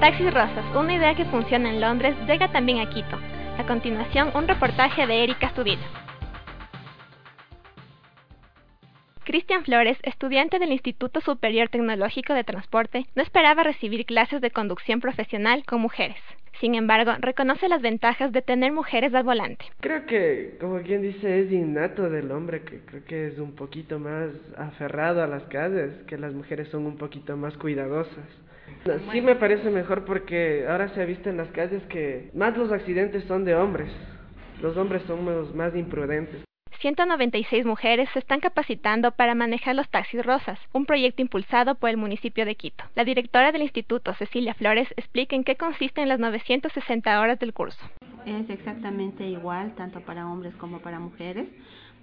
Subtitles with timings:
[0.00, 3.18] Taxis Rosas, una idea que funciona en Londres, llega también a Quito.
[3.58, 5.82] A continuación, un reportaje de Erika Astudillo.
[9.24, 15.00] Cristian Flores, estudiante del Instituto Superior Tecnológico de Transporte, no esperaba recibir clases de conducción
[15.00, 16.16] profesional con mujeres.
[16.60, 19.64] Sin embargo, reconoce las ventajas de tener mujeres al volante.
[19.80, 23.98] Creo que, como quien dice, es innato del hombre, que creo que es un poquito
[23.98, 28.24] más aferrado a las calles, que las mujeres son un poquito más cuidadosas.
[29.12, 32.72] Sí me parece mejor porque ahora se ha visto en las calles que más los
[32.72, 33.90] accidentes son de hombres.
[34.62, 36.47] Los hombres somos más imprudentes.
[36.80, 41.96] 196 mujeres se están capacitando para manejar los taxis rosas, un proyecto impulsado por el
[41.96, 42.84] municipio de Quito.
[42.94, 47.78] La directora del instituto, Cecilia Flores, explica en qué consisten las 960 horas del curso.
[48.26, 51.48] Es exactamente igual, tanto para hombres como para mujeres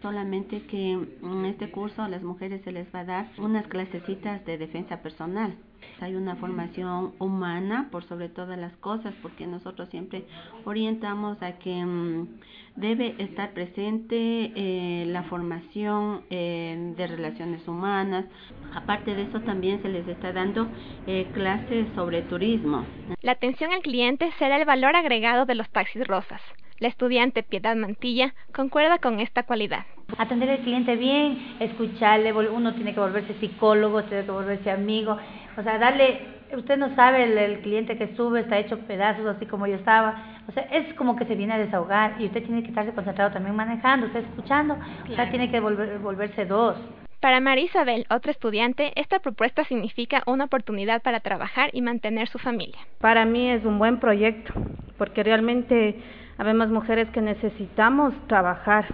[0.01, 4.45] solamente que en este curso a las mujeres se les va a dar unas clasecitas
[4.45, 5.55] de defensa personal.
[5.99, 10.26] Hay una formación humana por sobre todas las cosas, porque nosotros siempre
[10.63, 12.27] orientamos a que mm,
[12.76, 18.26] debe estar presente eh, la formación eh, de relaciones humanas.
[18.74, 20.68] Aparte de eso, también se les está dando
[21.05, 22.84] eh, clases sobre turismo.
[23.22, 26.41] La atención al cliente será el valor agregado de los taxis rosas.
[26.80, 29.85] La estudiante Piedad Mantilla concuerda con esta cualidad.
[30.18, 35.18] Atender al cliente bien, escucharle, uno tiene que volverse psicólogo, tiene que volverse amigo,
[35.57, 36.22] o sea, darle,
[36.55, 40.52] usted no sabe, el, cliente que sube está hecho pedazos así como yo estaba, o
[40.52, 43.55] sea, es como que se viene a desahogar y usted tiene que estarse concentrado también
[43.55, 44.77] manejando, usted escuchando,
[45.10, 46.77] o sea, tiene que volver, volverse dos.
[47.20, 52.38] Para María Isabel, otra estudiante, esta propuesta significa una oportunidad para trabajar y mantener su
[52.38, 52.77] familia.
[53.00, 54.54] Para mí es un buen proyecto,
[54.98, 55.96] porque realmente
[56.38, 58.85] Habemos mujeres que necesitamos trabajar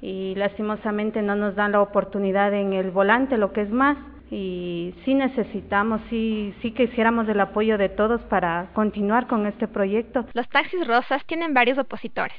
[0.00, 3.96] y lastimosamente no nos dan la oportunidad en el volante, lo que es más.
[4.30, 10.26] Y sí necesitamos, sí, sí quisiéramos el apoyo de todos para continuar con este proyecto.
[10.34, 12.36] Los taxis rosas tienen varios opositores.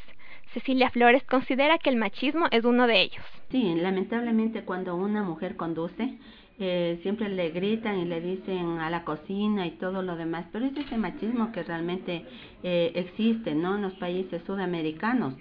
[0.53, 3.23] Cecilia Flores considera que el machismo es uno de ellos.
[3.49, 6.17] Sí, lamentablemente cuando una mujer conduce,
[6.59, 10.65] eh, siempre le gritan y le dicen a la cocina y todo lo demás, pero
[10.65, 12.25] es ese machismo que realmente
[12.63, 13.75] eh, existe, ¿no?
[13.75, 15.35] En los países sudamericanos.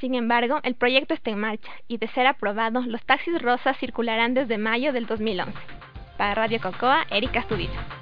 [0.00, 4.34] Sin embargo, el proyecto está en marcha y de ser aprobado, los taxis rosas circularán
[4.34, 5.52] desde mayo del 2011.
[6.16, 7.95] Para Radio Cocoa, Erika Astudillo.